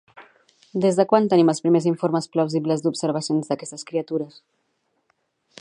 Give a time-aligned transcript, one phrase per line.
[0.85, 4.45] Des de quan tenim els primers informes plausibles d'observacions d'aquestes criatures?